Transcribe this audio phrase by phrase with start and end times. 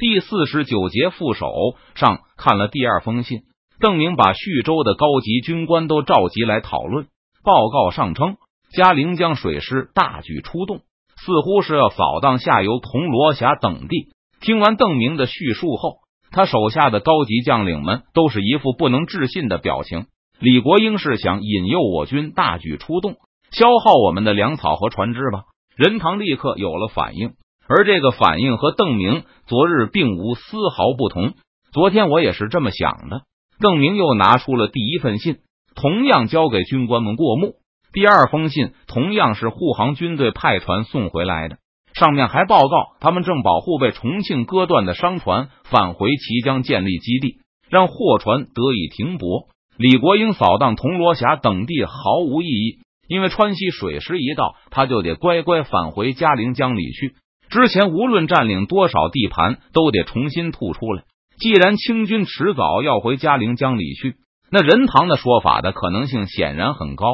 [0.00, 1.52] 第四十九节副手
[1.94, 3.40] 上看了第二封信，
[3.80, 7.08] 邓明把徐州的高级军官都召集来讨论。
[7.44, 8.38] 报告上称，
[8.72, 10.78] 嘉陵江水师大举出动，
[11.18, 14.08] 似乎是要扫荡下游铜锣峡等地。
[14.40, 15.98] 听完邓明的叙述后，
[16.30, 20.06] 他手下的高级将领们都是一副不能置信的表情。
[20.38, 23.16] 李国英是想引诱我军大举出动，
[23.50, 25.42] 消耗我们的粮草和船只吧？
[25.76, 27.34] 任堂立刻有了反应。
[27.72, 31.34] 而这个反应和邓明昨日并无丝毫不同。
[31.72, 33.22] 昨天我也是这么想的。
[33.60, 35.36] 邓明又拿出了第一份信，
[35.76, 37.54] 同样交给军官们过目。
[37.92, 41.58] 第二封信同样是护航军队派船送回来的，
[41.94, 47.36] 上面还报告他们正保护被重庆割断的商船返回綦江建立基地，
[47.68, 49.46] 让货船得以停泊。
[49.76, 57.14] 李国英扫荡铜锣峡等地毫无意义，因为川西水师一到，他就得乖乖返回嘉陵江里去。
[57.50, 61.02] 之前无论占领多少地盘，都得重新吐出来。
[61.40, 64.14] 既然清军迟早要回嘉陵江里去，
[64.52, 67.06] 那任堂的说法的可能性显然很高。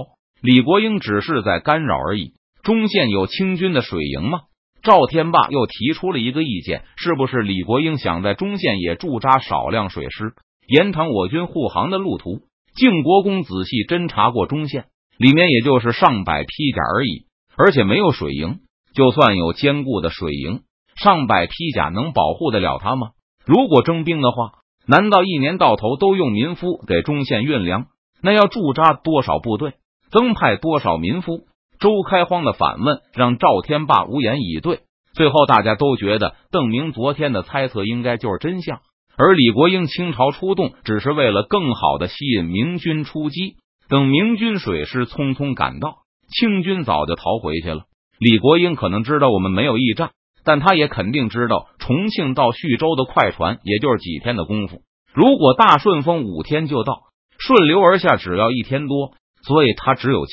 [0.42, 2.34] 李国英只是在干扰而已。
[2.62, 4.40] 中线有清军的水营吗？
[4.82, 10.34] 赵天霸又提出了一个意见：是不是李国英想在中线也驻扎少量水师，
[10.68, 12.42] 延长我军护航的路途？
[12.74, 14.84] 靖国公仔细侦查过中线，
[15.16, 17.24] 里面也就是上百披甲而已，
[17.56, 18.58] 而且没有水营。
[18.96, 20.62] 就算有坚固的水营，
[20.96, 23.10] 上百披甲能保护得了他吗？
[23.44, 24.52] 如果征兵的话，
[24.88, 27.88] 难道一年到头都用民夫给中线运粮？
[28.22, 29.74] 那要驻扎多少部队，
[30.10, 31.42] 增派多少民夫？
[31.78, 34.80] 周开荒的反问让赵天霸无言以对。
[35.12, 38.80] 最后，大家都觉得邓明昨天的猜测应该就是真相，
[39.18, 43.56] 而李国英倾巢出动只是为了更好的吸引明军出击。
[43.90, 47.82] 等明军水师匆匆赶到，清军早就逃回去了。
[48.18, 50.10] 李国英可能知道我们没有驿站，
[50.44, 54.82] 但他也肯定知道重庆到徐州的快船也就是几天的功夫。
[55.12, 57.02] 如果大顺风五天就到，
[57.38, 60.32] 顺流而下只要一天多，所以他只有七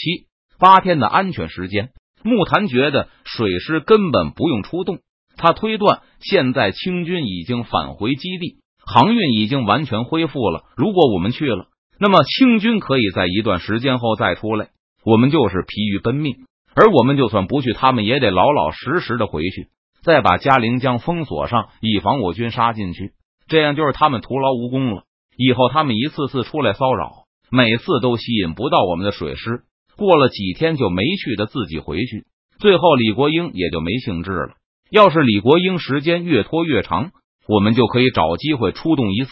[0.60, 1.90] 八天的安全时间。
[2.24, 5.00] 木檀觉得水师根本不用出动，
[5.36, 10.64] 他推断现在清军已经返回基地，航运已经完全恢复了。
[10.78, 11.68] 如果我们去了，
[12.00, 14.70] 那么清军可以在一段时间后再出来，
[15.04, 16.46] 我们就是疲于奔命。
[16.76, 19.68] 而我们就算不去，他们也得老老实实的回去，
[20.04, 23.12] 再把嘉陵江封锁上，以防我军杀进去。
[23.48, 25.04] 这样就是他们徒劳无功了。
[25.38, 29.64] 以后他们一次次出来骚扰，每次都吸引不到我们的水师。
[29.96, 32.26] 过了几天就没去的，自己回去。
[32.60, 34.56] 最后李国英也就没兴致了。
[34.90, 37.12] 要是李国英时间越拖越长，
[37.48, 39.32] 我们就可以找机会出动一次，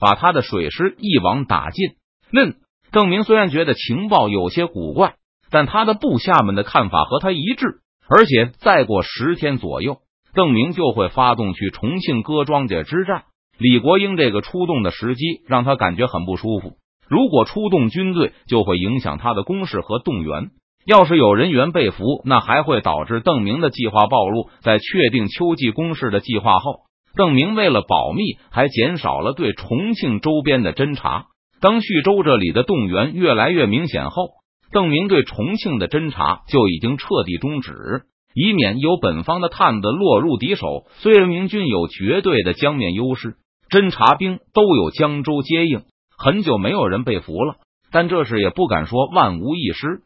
[0.00, 1.90] 把他的水师一网打尽。
[2.32, 2.56] 嫩
[2.90, 5.14] 邓明虽然觉得情报有些古怪。
[5.50, 9.98] 但他的部下们的看法和他一致，而且再过十天左右，
[10.34, 13.24] 邓明就会发动去重庆割庄稼之战。
[13.58, 16.74] 李国英这个出动的时机让他感觉很不舒服。
[17.08, 20.50] 如果出动军队，就会影响他的攻势和动员。
[20.86, 24.48] 要是有人员被俘，那还会导致邓明的计划暴露。
[24.60, 26.82] 在确定秋季攻势的计划后，
[27.16, 31.26] 邓明为了保密，还减少了对重庆周边的侦查。
[31.60, 34.39] 当徐州这里的动员越来越明显后。
[34.72, 38.02] 邓明对重庆的侦查就已经彻底终止，
[38.34, 40.86] 以免有本方的探子落入敌手。
[40.98, 43.34] 虽然明军有绝对的江面优势，
[43.68, 45.82] 侦察兵都有江州接应，
[46.16, 47.56] 很久没有人被俘了，
[47.90, 50.02] 但这事也不敢说万无一失。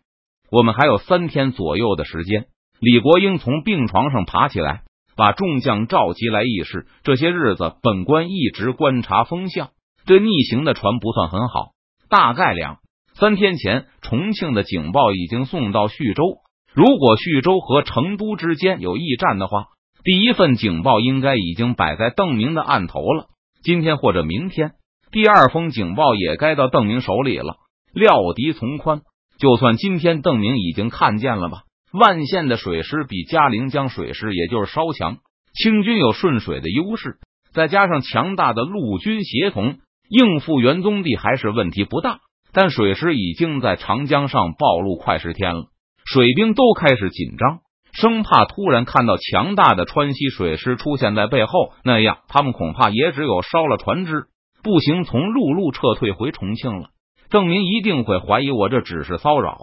[0.50, 2.46] 我们还有三天左右的时间。
[2.80, 4.82] 李国英从病床上爬起来，
[5.16, 6.86] 把众将召集来议事。
[7.02, 9.70] 这些日子，本官一直观察风向，
[10.06, 11.72] 对逆行的船不算很好，
[12.08, 12.78] 大概两。
[13.16, 16.38] 三天前，重庆的警报已经送到徐州。
[16.74, 19.66] 如果徐州和成都之间有驿站的话，
[20.02, 23.26] 第一份警报应该已经摆在邓明的案头了。
[23.62, 24.72] 今天或者明天，
[25.12, 27.54] 第二封警报也该到邓明手里了。
[27.92, 29.02] 料敌从宽，
[29.38, 31.62] 就算今天邓明已经看见了吧？
[31.92, 35.18] 万县的水师比嘉陵江水师也就是稍强，
[35.54, 37.18] 清军有顺水的优势，
[37.52, 39.78] 再加上强大的陆军协同，
[40.08, 42.18] 应付元宗帝还是问题不大。
[42.54, 45.64] 但水师已经在长江上暴露快十天了，
[46.06, 47.58] 水兵都开始紧张，
[47.92, 54.26] 生怕突然看到强大的川西水师出现在背后，那样他们恐怕也只有烧了船只，
[54.62, 56.90] 不行，从陆路撤退回重庆了。
[57.28, 59.58] 郑明一定会怀疑我这只是骚扰，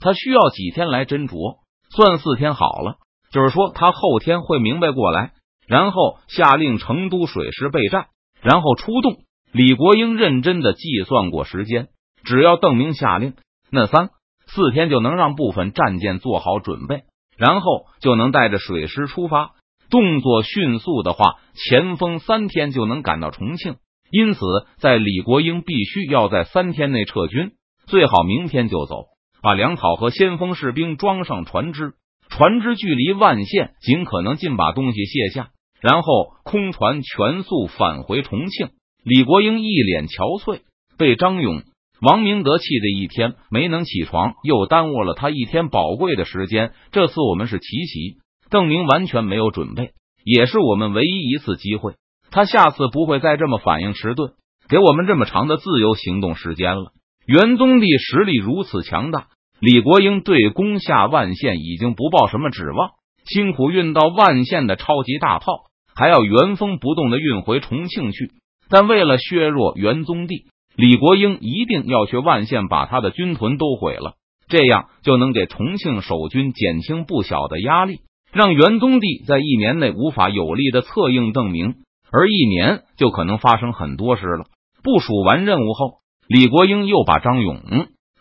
[0.00, 1.58] 他需要几天来斟酌，
[1.90, 2.96] 算四天好了。
[3.30, 5.32] 就是说，他后天会明白过来，
[5.68, 8.06] 然后下令成都水师备战，
[8.42, 9.18] 然后出动。
[9.52, 11.88] 李国英认真的计算过时间。
[12.24, 13.34] 只要邓明下令，
[13.70, 14.10] 那三
[14.46, 17.02] 四天就能让部分战舰做好准备，
[17.36, 19.52] 然后就能带着水师出发。
[19.90, 23.76] 动作迅速的话，前锋三天就能赶到重庆。
[24.10, 24.40] 因此，
[24.78, 27.52] 在李国英必须要在三天内撤军，
[27.86, 29.06] 最好明天就走，
[29.42, 31.94] 把粮草和先锋士兵装上船只，
[32.28, 35.50] 船只距离万县尽可能近，把东西卸下，
[35.80, 38.70] 然后空船全速返回重庆。
[39.04, 40.60] 李国英一脸憔悴，
[40.96, 41.62] 被张勇、
[42.00, 46.72] 王明德气的一天没能起床，又耽误了他一天宝贵的时间。
[46.92, 48.18] 这次我们是奇袭，
[48.50, 49.92] 邓明完全没有准备，
[50.24, 51.94] 也是我们唯一一次机会。
[52.30, 54.32] 他下次不会再这么反应迟钝，
[54.68, 56.92] 给我们这么长的自由行动时间了。
[57.26, 59.28] 元宗帝实力如此强大，
[59.60, 62.90] 李国英对攻下万县已经不抱什么指望。
[63.24, 65.46] 辛苦运到万县的超级大炮，
[65.94, 68.32] 还要原封不动的运回重庆去。
[68.68, 70.44] 但为了削弱元宗帝，
[70.76, 74.14] 李国英一定要去万县把他的军屯都毁了，
[74.48, 78.00] 这样就能给重庆守军减轻不小的压力，
[78.32, 81.76] 让元宗帝在一年内无法有力的策应邓明，
[82.10, 84.46] 而一年就可能发生很多事了。
[84.82, 87.60] 部署完任务后，李国英又把张勇、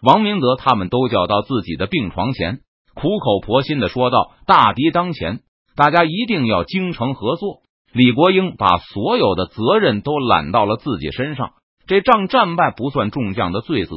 [0.01, 2.59] 王明德他们都叫到自己的病床前，
[2.93, 5.39] 苦口婆心的说道：“大敌当前，
[5.75, 7.63] 大家一定要精诚合作。”
[7.93, 11.51] 李国英把所有的责任都揽到了自己身上，
[11.85, 13.91] 这仗战败不算众将的罪责，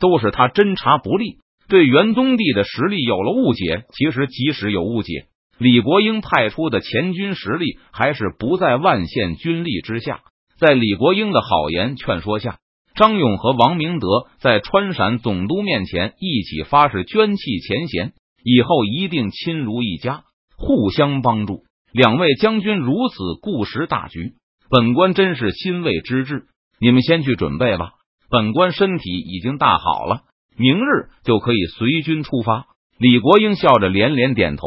[0.00, 1.38] 都是他侦查不力，
[1.68, 3.84] 对元宗帝的实力有了误解。
[3.94, 5.26] 其实即使有误解，
[5.58, 10.20] 李国英派出的前军实力还是不在万县军力之下。
[10.58, 12.58] 在李国英的好言劝说下，
[12.94, 14.08] 张勇和王明德
[14.40, 20.24] 在川陕总督面前一起发誓捐弃前嫌，以后一定亲如一家，
[20.56, 21.64] 互相帮助。
[21.92, 24.34] 两位将军如此顾实大局，
[24.68, 26.46] 本官真是欣慰之至。
[26.80, 27.92] 你们先去准备吧，
[28.30, 30.22] 本官身体已经大好了，
[30.56, 32.66] 明日就可以随军出发。
[32.98, 34.66] 李国英笑着连连点头，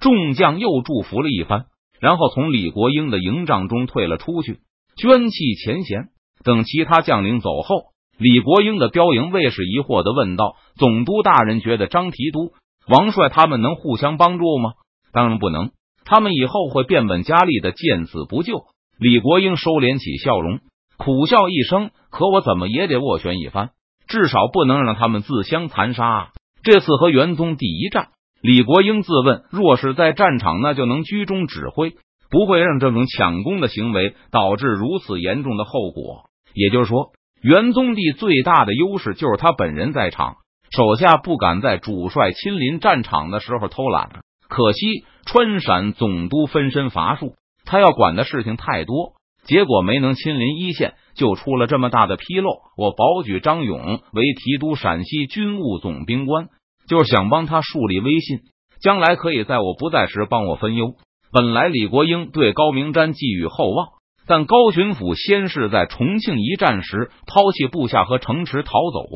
[0.00, 1.66] 众将又祝福了一番，
[2.00, 4.60] 然后从李国英的营帐中退了出去，
[4.96, 6.08] 捐弃前嫌。
[6.44, 7.86] 等其他将领走后，
[8.18, 12.52] 李国英的标营卫士疑惑的问道：“总督大人觉得张提督、
[12.88, 14.72] 王帅他们能互相帮助吗
[15.12, 15.70] ？”“当然不能。”
[16.04, 18.62] 他们以后会变本加厉的见死不救。
[18.98, 20.60] 李国英收敛起笑容，
[20.98, 23.70] 苦笑一声：“可我怎么也得斡旋一番，
[24.06, 26.28] 至少不能让他们自相残杀。”啊
[26.62, 28.08] 这次和元宗第一战，
[28.42, 31.94] 李国英自问：若是在战场，那就能居中指挥，
[32.30, 36.24] 不会让这种抢攻的行为导致如此严重的后果。
[36.52, 40.36] 也就是说，元宗帝最大的优势就是他本人在场，
[40.70, 44.10] 手下不敢在主帅亲临战场的时候偷懒。
[44.48, 45.04] 可惜。
[45.30, 47.34] 川陕总督分身乏术，
[47.66, 49.12] 他要管的事情太多，
[49.48, 52.50] 结果没能亲临一线，就出了这么大的纰漏。
[52.76, 53.80] 我保举张勇
[54.12, 56.48] 为提督陕西军务总兵官，
[56.86, 58.40] 就是想帮他树立威信，
[58.82, 60.92] 将来可以在我不在时帮我分忧。
[61.32, 63.88] 本来李国英对高明瞻寄予厚望，
[64.26, 69.08] 但高巡抚先是在重庆一战时抛弃部下和城池逃走，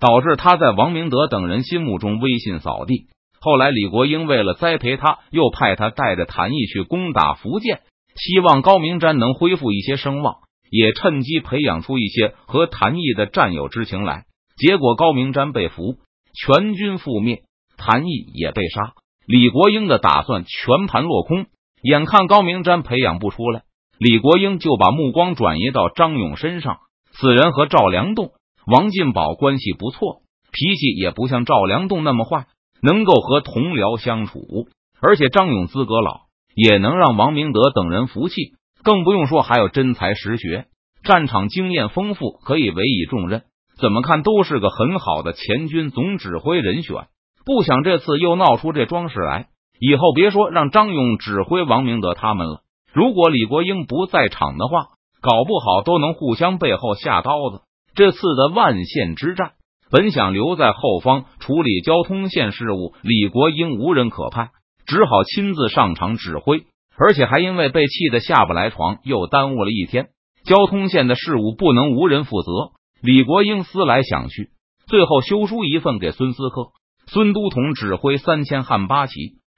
[0.00, 3.06] 导致他在王明德等人心目中威信扫地。
[3.40, 7.80] 后来，李国英为了栽培他，又派他带着谭毅去攻打福建，
[8.18, 10.36] 希望高明瞻能恢复一些声望，
[10.70, 14.24] 也趁机培养出一些和谭毅的战友之情来。
[14.56, 15.96] 结果高明瞻被俘，
[16.34, 17.42] 全军覆灭，
[17.76, 18.92] 谭毅也被杀，
[19.26, 21.46] 李国英的打算全盘落空。
[21.82, 23.62] 眼看高明瞻培养不出来，
[23.98, 26.78] 李国英就把目光转移到张勇身上。
[27.12, 28.32] 此人和赵良栋、
[28.66, 32.46] 王进宝关系不错，脾气也不像赵良栋那么坏。
[32.80, 34.68] 能够和同僚相处，
[35.00, 36.27] 而且张勇资格老，
[36.58, 38.34] 也能让王明德等人服气。
[38.82, 40.66] 更不用说还有真才实学，
[41.04, 43.42] 战场经验丰富，可以委以重任。
[43.80, 47.06] 怎么看都是个很好的前军总指挥人选。
[47.44, 49.46] 不想这次又闹出这桩事来，
[49.78, 52.62] 以后别说让张勇指挥王明德他们了，
[52.92, 54.88] 如果李国英不在场的话，
[55.20, 57.62] 搞不好都能互相背后下刀子。
[57.94, 59.52] 这次的万县之战。
[59.90, 64.50] 本想留在后方处理交通线事务，李国英无人可派，
[64.88, 66.62] 只好亲自上场指挥，
[66.96, 70.08] 而且还因为被气得下不来床，又耽误了一天。
[70.44, 74.48] 交通线的事务不能无人负责，李国英思来想去，
[74.86, 76.68] 最后修书一份给孙思克、
[77.06, 79.12] 孙都统指挥三千汉八旗，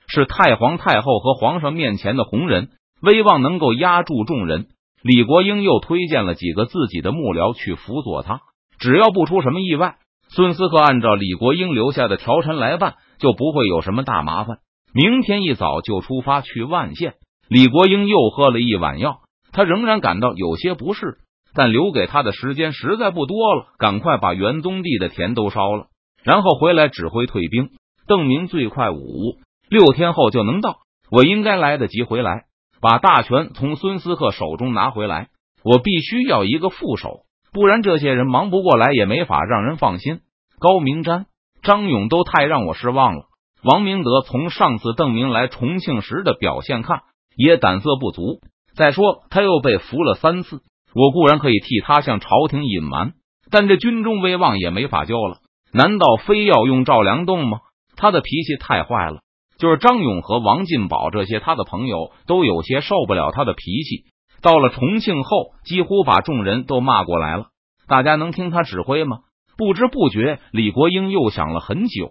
[0.08, 2.70] 是太皇太后和皇上面前的红人，
[3.00, 4.66] 威望能够压住众人。
[5.00, 8.40] 李国英又推荐了几个自己的幕僚去辅佐他，
[8.80, 9.94] 只要不出什么意外。
[10.28, 14.58] 孙思克按照李国英留下的条陈来办，就不会有什么大麻烦。
[14.92, 17.14] 明天一早就出发去万县。
[17.48, 19.20] 李国英又喝了一碗药，
[19.52, 21.18] 他仍然感到有些不适，
[21.54, 23.66] 但留给他的时间实在不多了。
[23.78, 25.86] 赶快把元宗帝的田都烧了，
[26.22, 27.70] 然后回来指挥退兵。
[28.06, 29.36] 邓明最快五
[29.68, 30.78] 六天后就能到，
[31.10, 32.44] 我应该来得及回来。
[32.80, 35.28] 把大权从孙思克手中拿回来。
[35.62, 37.20] 我必须要一个副手，
[37.52, 40.20] 不然这些人忙不过来，也没法让人放心。
[40.58, 41.26] 高明瞻、
[41.62, 43.24] 张勇都太让我失望了。
[43.62, 47.00] 王明德从上次邓明来重庆时的表现看，
[47.36, 48.40] 也胆色不足。
[48.74, 50.62] 再说他又被俘了三次，
[50.94, 53.12] 我固然可以替他向朝廷隐瞒，
[53.50, 55.38] 但这军中威望也没法救了。
[55.72, 57.58] 难道非要用赵良栋吗？
[57.96, 59.20] 他的脾气太坏了。
[59.58, 64.04] 就是张勇和王进宝这些他的朋友都有些受不了他的脾气。
[64.40, 67.48] 到了重庆后，几乎把众人都骂过来了。
[67.86, 69.18] 大家能听他指挥吗？
[69.58, 72.08] 不知不觉，李国英又想了很久，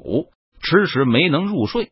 [0.62, 1.92] 迟迟没能入睡。